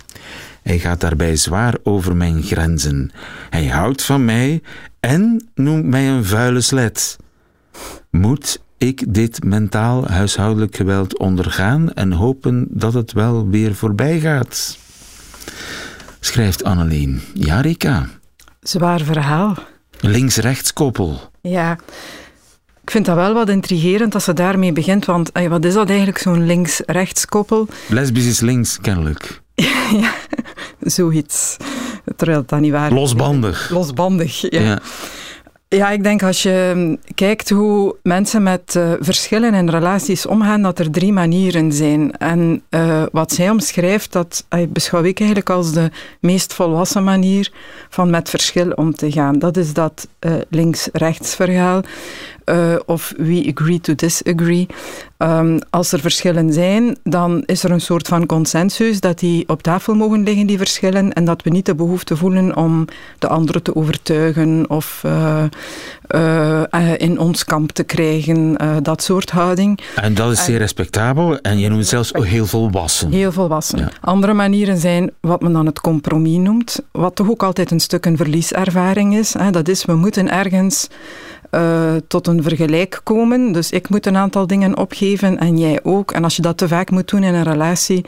[0.62, 3.10] Hij gaat daarbij zwaar over mijn grenzen.
[3.50, 4.62] Hij houdt van mij
[5.00, 7.16] en noemt mij een vuile slet.
[8.10, 14.78] Moet ik dit mentaal huishoudelijk geweld ondergaan en hopen dat het wel weer voorbij gaat?
[16.20, 17.20] Schrijft Annelien.
[17.34, 18.06] Ja, Rika.
[18.60, 19.56] Zwaar verhaal.
[20.00, 21.30] Links-rechts koppel.
[21.40, 21.78] Ja.
[22.88, 25.88] Ik vind dat wel wat intrigerend als ze daarmee begint, want ay, wat is dat
[25.88, 27.68] eigenlijk, zo'n links-rechts koppel?
[27.88, 29.40] Lesbisch is links, kennelijk.
[30.00, 30.12] ja,
[30.80, 31.56] zoiets.
[32.16, 32.98] Terwijl dat niet waar is.
[32.98, 33.70] Losbandig.
[33.70, 34.60] Losbandig, ja.
[34.60, 34.78] Ja.
[35.68, 40.62] Ja, ik denk als je mm, kijkt hoe mensen met eh, verschillen in relaties omgaan,
[40.62, 42.12] dat er drie manieren zijn.
[42.16, 47.52] En eh, wat zij omschrijft, dat eh, beschouw ik eigenlijk als de meest volwassen manier
[47.88, 49.38] van met verschil om te gaan.
[49.38, 51.82] Dat is dat eh, links-rechts verhaal.
[52.48, 54.66] Eh, of we agree to disagree.
[55.16, 59.62] Ehm, als er verschillen zijn, dan is er een soort van consensus dat die op
[59.62, 62.84] tafel mogen liggen, die verschillen, en dat we niet de behoefte voelen om
[63.18, 65.44] de andere te overtuigen of eh,
[66.70, 69.80] eh, in ons kamp te krijgen, dat soort houding.
[69.94, 73.10] En dat is zeer respectabel en je noemt het zelfs ook heel volwassen.
[73.12, 73.78] Heel volwassen.
[73.78, 73.90] Ja.
[74.00, 78.06] Andere manieren zijn wat men dan het compromis noemt, wat toch ook altijd een stuk
[78.06, 79.34] een verlieservaring is.
[79.34, 79.50] Hè.
[79.50, 80.88] Dat is, we moeten ergens
[81.50, 83.52] eh, tot een vergelijk komen.
[83.52, 86.12] Dus ik moet een aantal dingen opgeven en jij ook.
[86.12, 88.04] En als je dat te vaak moet doen in een relatie,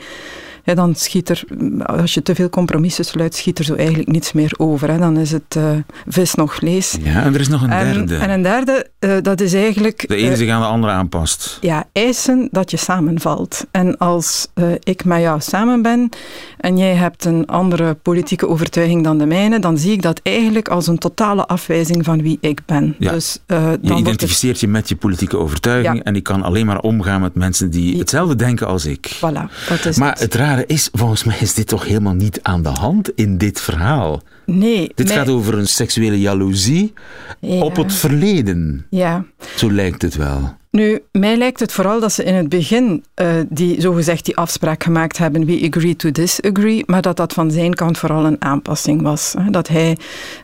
[0.63, 1.43] ja, dan schiet er,
[1.85, 4.89] als je te veel compromissen sluit, schiet er zo eigenlijk niets meer over.
[4.91, 4.97] Hè.
[4.97, 5.63] Dan is het eh,
[6.07, 6.97] vis nog vlees.
[7.03, 8.15] Ja, en er is nog een En, derde.
[8.15, 10.07] en een derde, eh, dat is eigenlijk...
[10.07, 11.57] de ene eh, zich aan de andere aanpast.
[11.61, 13.65] ja, eisen dat je samenvalt.
[13.71, 16.09] En als eh, ik met jou samen ben
[16.57, 20.67] en jij hebt een andere politieke overtuiging dan de mijne, dan zie ik dat eigenlijk
[20.67, 22.95] als een totale afwijzing van wie ik ben.
[22.99, 23.11] Ja.
[23.11, 26.03] Dus, eh, Je dan wordt het, identificeert je met je politieke overtuiging Ja.
[26.03, 29.11] en ik kan alleen maar omgaan met mensen die hetzelfde denken als ik.
[29.15, 30.19] voilà, dat is Maar het.
[30.19, 33.61] het rare is, volgens mij is dit toch helemaal niet aan de hand in dit
[33.61, 34.21] verhaal.
[34.45, 36.93] Nee, Dit mij- gaat over een seksuele jaloezie
[37.39, 37.59] Ja.
[37.61, 38.85] op het verleden.
[38.89, 39.25] Ja.
[39.55, 40.55] Zo lijkt het wel.
[40.71, 44.83] Nu, mij lijkt het vooral dat ze in het begin eh, die, zogezegd die afspraak
[44.83, 49.01] gemaakt hebben, we agree to disagree, maar dat dat van zijn kant vooral een aanpassing
[49.01, 49.33] was.
[49.37, 49.49] Hè.
[49.49, 49.97] Dat hij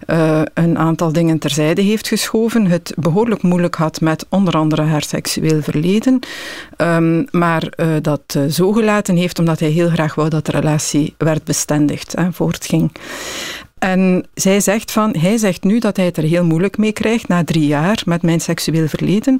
[0.05, 5.03] eh, een aantal dingen terzijde heeft geschoven, het behoorlijk moeilijk had met onder andere haar
[5.03, 6.19] seksueel verleden,
[6.77, 11.15] ehm, maar eh, dat zo gelaten heeft omdat hij heel graag wou dat de relatie
[11.17, 12.91] werd bestendigd, hè, voortging.
[13.79, 17.27] En zij zegt van, hij zegt nu dat hij het er heel moeilijk mee krijgt
[17.27, 19.37] na drie jaar met mijn seksueel verleden.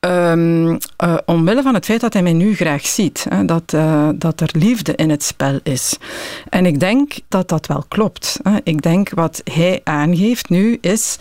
[0.00, 3.26] Eh, omwille van het feit dat hij mij nu graag ziet.
[3.28, 5.98] Hè, dat, eh, dat er liefde in het spel is.
[6.48, 8.38] En ik denk dat dat wel klopt.
[8.42, 8.58] Hè.
[8.62, 11.18] Ik denk wat hij aangeeft nu is.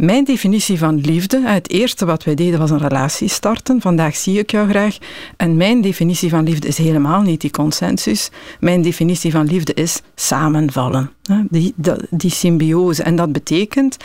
[0.00, 3.80] Mijn definitie van liefde, het eerste wat wij deden was een relatie starten.
[3.80, 4.98] Vandaag zie ik jou graag.
[5.36, 8.30] En mijn definitie van liefde is helemaal niet die consensus.
[8.60, 11.10] Mijn definitie van liefde is samenvallen.
[11.48, 13.02] Die, dat- die symbiose.
[13.02, 13.96] En dat betekent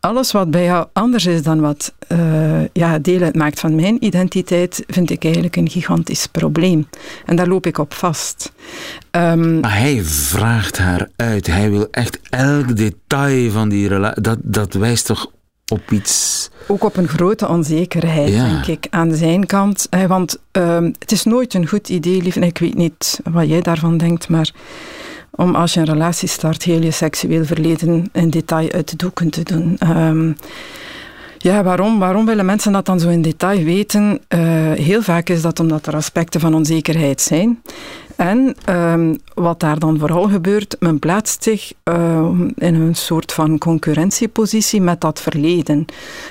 [0.00, 4.84] alles wat bij jou anders is dan wat eh, ja, deel uitmaakt van mijn identiteit,
[4.86, 6.88] vind ik eigenlijk een gigantisch probleem.
[7.26, 8.52] En daar loop ik op vast.
[9.10, 11.46] Ehm, Maar hij vraagt haar uit.
[11.46, 14.22] Hij wil echt elk detail van die relatie.
[14.22, 15.30] Dat, dat wijst toch
[15.72, 16.48] op iets.
[16.68, 18.48] ook op een grote onzekerheid, Ja.
[18.48, 19.86] denk ik, aan zijn kant.
[19.90, 22.36] Hè, want ehm, het is nooit een goed idee, lief.
[22.36, 24.50] En ik weet niet wat jij daarvan denkt, maar
[25.30, 29.30] om als je een relatie start, heel je seksueel verleden in detail uit de doeken
[29.30, 29.76] te doen.
[29.78, 30.32] Ehm,
[31.38, 31.98] ja, waarom?
[31.98, 34.20] Waarom willen mensen dat dan zo in detail weten?
[34.28, 34.40] Eh,
[34.72, 37.62] heel vaak is dat omdat er aspecten van onzekerheid zijn.
[38.18, 43.58] En ehm, wat daar dan vooral gebeurt, men plaatst zich ehm, in een soort van
[43.58, 45.84] concurrentiepositie met dat verleden.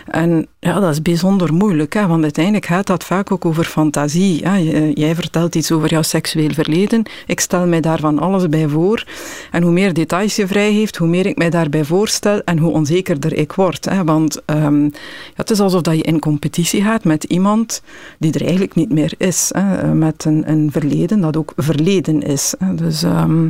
[0.05, 4.49] En ja, dat is bijzonder moeilijk, hè, want uiteindelijk gaat dat vaak ook over fantasie.
[4.93, 9.03] Jij vertelt iets over jouw seksueel verleden, ik stel mij daarvan alles bij voor.
[9.51, 12.71] En hoe meer details je vrij heeft, hoe meer ik mij daarbij voorstel en hoe
[12.71, 13.85] onzekerder ik word.
[13.85, 14.03] Hè.
[14.03, 14.89] Want ehm, ja,
[15.33, 17.81] het is alsof dat je in competitie gaat met iemand
[18.19, 19.51] die er eigenlijk niet meer is.
[19.53, 19.93] Hè.
[19.93, 22.53] Met een, een verleden dat ook verleden is.
[22.75, 23.49] Dus, ehm,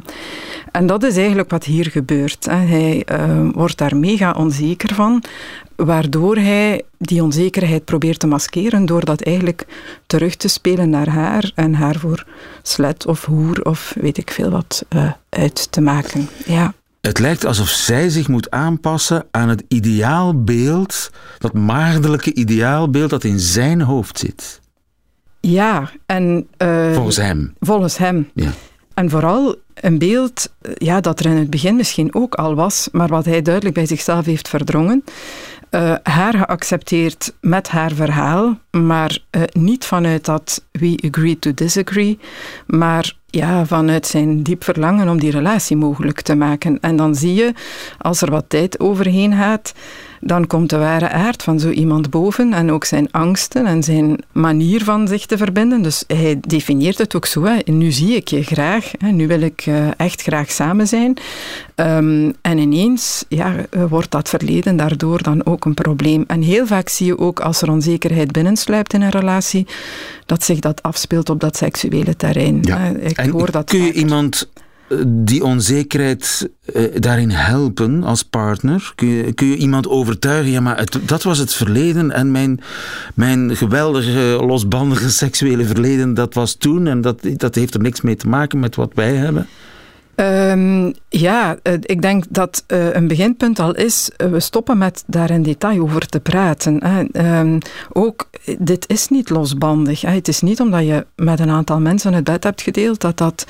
[0.72, 2.46] en dat is eigenlijk wat hier gebeurt.
[2.46, 5.24] Hij ehm, wordt daar mega onzeker van,
[5.76, 9.66] waardoor hij die onzekerheid probeert te maskeren door dat eigenlijk
[10.08, 12.26] terug te spelen naar haar en haar voor
[12.62, 16.30] slet of hoer of weet ik veel wat eh, uit te maken.
[16.46, 16.74] Ja.
[17.02, 23.40] Het lijkt alsof zij zich moet aanpassen aan het ideaalbeeld, dat maagdelijke ideaalbeeld dat in
[23.40, 24.60] zijn hoofd zit.
[25.52, 26.48] Ja, en...
[26.58, 27.54] eh, Volgens hem.
[27.60, 28.30] Volgens hem.
[28.34, 28.50] Ja.
[28.94, 32.90] En vooral een beeld eh, ja, dat er in het begin misschien ook al was,
[32.92, 35.04] maar wat hij duidelijk bij zichzelf heeft verdrongen.
[35.70, 39.18] Eh, haar geaccepteerd met haar verhaal, maar
[39.52, 42.20] niet vanuit dat we agree to disagree,
[42.68, 46.80] maar ja, vanuit zijn diep verlangen om die relatie mogelijk te maken.
[46.82, 47.54] En dan zie je,
[47.98, 49.74] als er wat tijd overheen gaat,
[50.21, 54.23] dan komt de ware aard van zo iemand boven en ook zijn angsten en zijn
[54.32, 55.82] manier van zich te verbinden.
[55.82, 57.43] Dus hij definieert het ook zo.
[57.43, 57.58] Hè.
[57.65, 59.10] Nu zie ik je graag, hè.
[59.10, 61.17] nu wil ik uh, echt graag samen zijn.
[61.75, 63.56] Um, en ineens ja,
[63.89, 66.23] wordt dat verleden daardoor dan ook een probleem.
[66.27, 69.67] En heel vaak zie je ook als er onzekerheid binnensluipt in een relatie,
[70.25, 72.60] dat zich dat afspeelt op dat seksuele terrein.
[72.62, 72.86] Ja.
[72.86, 74.01] Ik en hoor dat kun je vaker.
[74.01, 74.49] iemand
[75.08, 78.91] die onzekerheid eh, daarin helpen als partner?
[78.95, 82.60] Kun je, kun je iemand overtuigen, ja, maar dat was het verleden en mijn,
[83.13, 88.15] mijn geweldige, losbandige seksuele verleden, dat was toen en dat, dat heeft er niks mee
[88.15, 89.47] te maken met wat wij hebben?
[90.19, 95.30] Um, ja, uh, ik denk dat uh, een beginpunt al is, we stoppen met daar
[95.30, 96.88] in detail over te praten.
[97.38, 97.58] Um,
[97.93, 100.02] ook, dit is niet losbandig.
[100.02, 103.45] Het is niet omdat je met een aantal mensen het bed hebt gedeeld, dat dat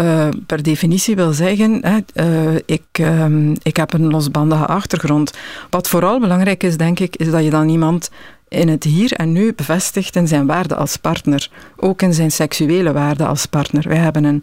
[0.00, 5.32] uh, per definitie wil zeggen, hè, uh, ik, um, ik heb een losbandige achtergrond.
[5.70, 8.10] Wat vooral belangrijk is, denk ik, is dat je dan iemand
[8.48, 11.50] in het hier en nu bevestigt in zijn waarde als partner.
[11.76, 13.88] Ook in zijn seksuele waarde als partner.
[13.88, 14.42] Wij hebben een,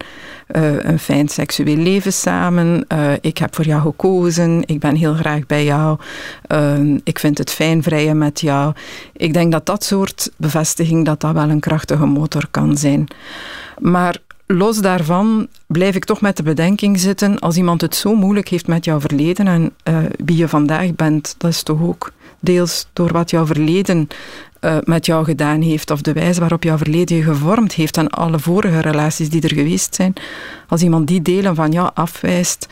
[0.56, 2.88] uh, een fijn seksueel leven samen.
[3.22, 4.63] Ik heb voor jou gekozen.
[4.65, 6.00] Ik ben heel graag bij jou.
[7.04, 8.74] Ik vind het fijn vrijen met jou.
[9.13, 13.08] Ik denk dat dat soort bevestiging dat dat wel een krachtige motor kan zijn.
[13.80, 14.17] Maar
[14.48, 18.68] los daarvan blijf ik toch met de bedenking zitten, als iemand het zo moeilijk heeft
[18.68, 23.12] met jouw verleden en uh, wie je vandaag bent, dat is toch ook deels door
[23.12, 24.08] wat jouw verleden
[24.62, 28.10] uh, met jou gedaan heeft, of de wijze waarop jouw verleden je gevormd heeft en
[28.10, 30.14] alle vorige relaties die er geweest zijn.
[30.68, 32.68] Als iemand die delen van jou afwijst,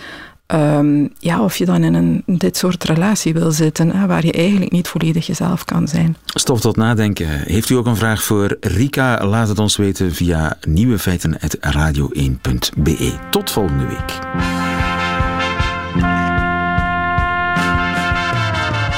[0.53, 4.31] Um, ja, of je dan in een, dit soort relatie wil zitten, hè, waar je
[4.31, 6.15] eigenlijk niet volledig jezelf kan zijn.
[6.25, 7.27] Stof tot nadenken.
[7.27, 9.27] Heeft u ook een vraag voor Rika?
[9.27, 13.13] Laat het ons weten via nieuwefeiten.radio1.be.
[13.29, 14.19] Tot volgende week.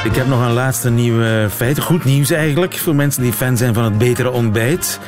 [0.03, 1.79] Ik heb nog een laatste nieuwe feit.
[1.79, 4.99] Goed nieuws eigenlijk voor mensen die fan zijn van het betere ontbijt.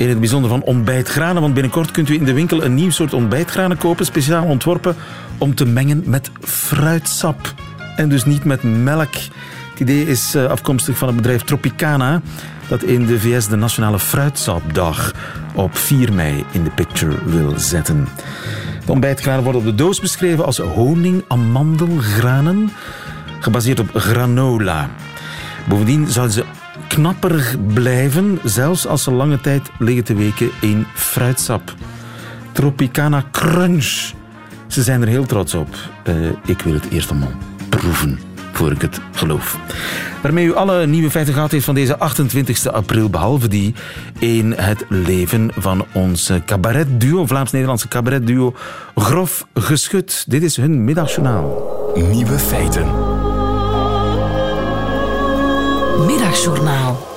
[0.00, 3.14] In het bijzonder van ontbijtgranen, want binnenkort kunt u in de winkel een nieuw soort
[3.14, 4.96] ontbijtgranen kopen, speciaal ontworpen
[5.38, 7.54] om te mengen met fruitsap.
[7.96, 9.14] En dus niet met melk.
[9.70, 12.20] Het idee is afkomstig van het bedrijf Tropicana,
[12.68, 15.12] dat in de VS de Nationale Fruitsapdag
[15.54, 18.08] op 4 mei in de picture wil zetten.
[18.86, 22.70] De ontbijtgranen worden op de doos beschreven als honing-amandelgranen,
[23.40, 24.90] gebaseerd op granola.
[25.68, 26.44] Bovendien zouden ze
[26.90, 31.74] knapperig blijven, zelfs als ze lange tijd liggen te weken in fruitsap.
[32.52, 34.12] Tropicana Crunch.
[34.66, 35.68] Ze zijn er heel trots op.
[36.04, 37.32] Uh, ik wil het eerst allemaal
[37.68, 38.18] proeven,
[38.52, 39.58] voor ik het geloof.
[40.22, 43.74] Waarmee u alle nieuwe feiten gehad heeft van deze 28 april, behalve die
[44.18, 48.54] in het leven van ons cabaretduo, Vlaams-Nederlandse cabaretduo,
[48.94, 50.24] Grof Geschut.
[50.28, 51.92] Dit is hun middagjournaal.
[51.94, 53.09] Nieuwe feiten.
[56.06, 57.09] Middagjournaal.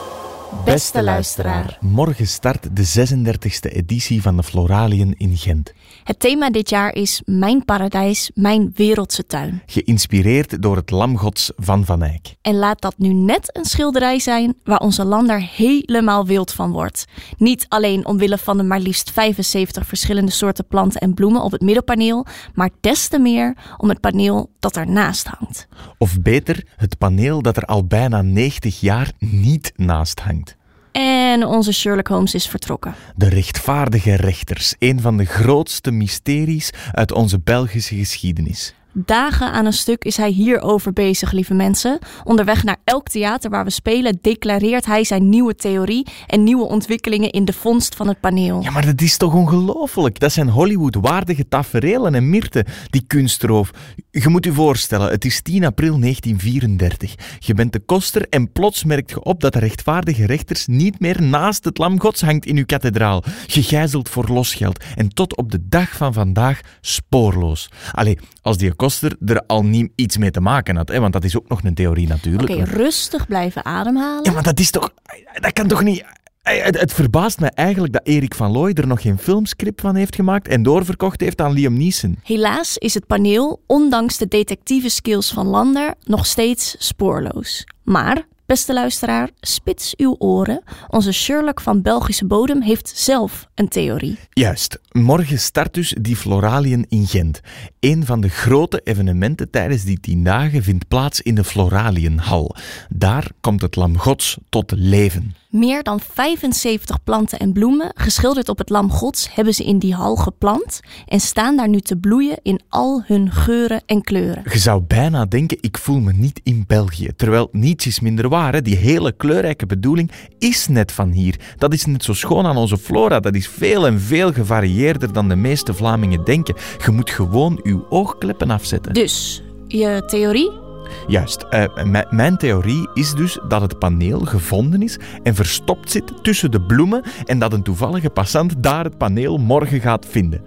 [0.65, 1.77] Beste luisteraar.
[1.81, 5.73] Morgen start de 36e editie van de Floraliën in Gent.
[6.03, 9.61] Het thema dit jaar is Mijn paradijs, mijn wereldse tuin.
[9.65, 12.35] Geïnspireerd door het lamgods van Van Eyck.
[12.41, 17.05] En laat dat nu net een schilderij zijn waar onze lander helemaal wild van wordt.
[17.37, 21.61] Niet alleen omwille van de maar liefst 75 verschillende soorten planten en bloemen op het
[21.61, 25.67] middelpaneel, maar des te meer om het paneel dat ernaast hangt.
[25.97, 30.52] Of beter, het paneel dat er al bijna 90 jaar niet naast hangt.
[30.93, 32.95] En onze Sherlock Holmes is vertrokken.
[33.15, 38.73] De rechtvaardige rechters, een van de grootste mysteries uit onze Belgische geschiedenis.
[38.95, 41.99] Dagen aan een stuk is hij hierover bezig, lieve mensen.
[42.23, 47.31] Onderweg naar elk theater waar we spelen declareert hij zijn nieuwe theorie en nieuwe ontwikkelingen
[47.31, 48.61] in de vondst van het paneel.
[48.61, 50.19] Ja, maar dat is toch ongelooflijk?
[50.19, 53.71] Dat zijn Hollywood-waardige taferelen en mirten, die kunstroof.
[54.11, 57.15] Je moet je voorstellen, het is 10 april 1934.
[57.39, 61.21] Je bent de koster en plots merkt je op dat de rechtvaardige rechters niet meer
[61.21, 63.23] naast het lam gods hangt in uw kathedraal.
[63.47, 67.69] Gegijzeld voor losgeld en tot op de dag van vandaag spoorloos.
[67.91, 70.89] Allee, als die koster er al niet iets mee te maken had.
[70.89, 70.99] Hè?
[70.99, 72.49] Want dat is ook nog een theorie natuurlijk.
[72.49, 74.23] Oké, okay, rustig blijven ademhalen.
[74.23, 74.93] Ja, maar dat is toch...
[75.33, 76.05] Dat kan toch niet...
[76.41, 80.15] Het, het, verbaast me eigenlijk dat Erik van Looy er nog geen filmscript van heeft
[80.15, 82.19] gemaakt en doorverkocht heeft aan Liam Neeson.
[82.23, 87.63] Helaas is het paneel, ondanks de detectieve skills van Lander, nog steeds spoorloos.
[87.83, 90.63] Maar Beste luisteraar, spits uw oren.
[90.87, 94.17] Onze Sherlock van Belgische bodem heeft zelf een theorie.
[94.29, 94.79] Juist.
[94.91, 97.39] Morgen start dus die Floraliën in Gent.
[97.79, 102.55] Een van de grote evenementen tijdens die tien dagen vindt plaats in de Floraliënhal.
[102.89, 105.35] Daar komt het lam gods tot leven.
[105.53, 109.93] Meer dan 75 planten en bloemen, geschilderd op het lam gods, hebben ze in die
[109.93, 114.43] hal geplant en staan daar nu te bloeien in al hun geuren en kleuren.
[114.51, 117.09] Je zou bijna denken, ik voel me niet in België.
[117.15, 118.53] Terwijl niets is minder waar.
[118.53, 118.61] Hè.
[118.61, 121.39] Die hele kleurrijke bedoeling is net van hier.
[121.57, 123.19] Dat is net zo schoon aan onze flora.
[123.19, 126.55] Dat is veel en veel gevarieerder dan de meeste Vlamingen denken.
[126.85, 128.93] Je moet gewoon uw oogkleppen afzetten.
[128.93, 130.62] Dus, je theorie?
[131.07, 131.45] Juist.
[131.51, 131.63] Uh,
[132.09, 137.03] mijn theorie is dus dat het paneel gevonden is en verstopt zit tussen de bloemen
[137.25, 140.41] en dat een toevallige passant daar het paneel morgen gaat vinden.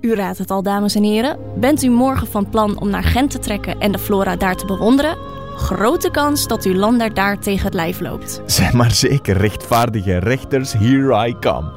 [0.00, 1.38] U raadt het al, dames en heren.
[1.56, 4.66] Bent u morgen van plan om naar Gent te trekken en de flora daar te
[4.66, 5.16] bewonderen?
[5.56, 8.42] Grote kans dat uw lander daar tegen het lijf loopt.
[8.46, 11.70] Zijn maar zeker rechtvaardige rechters, here I come.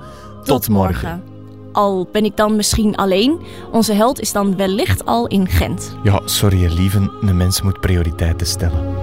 [0.44, 1.33] Tot, morgen.
[1.74, 3.40] Al ben ik dan misschien alleen,
[3.72, 5.96] onze held is dan wellicht al in Gent.
[6.04, 9.03] Ja, sorry lieve, de mens moet prioriteiten stellen.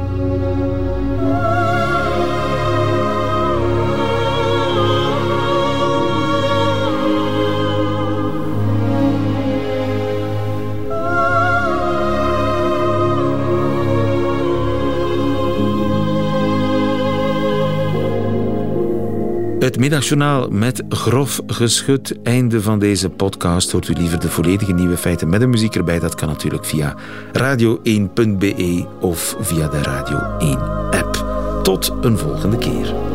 [19.71, 22.23] Het middagjournaal met grof geschud.
[22.23, 23.71] Einde van deze podcast.
[23.71, 25.99] Hoort u liever de volledige nieuwe feiten met de muziek erbij?
[25.99, 26.97] Dat kan natuurlijk via
[27.39, 30.59] radio1.be of via de Radio 1
[30.91, 31.25] app.
[31.63, 33.10] Tot een volgende keer.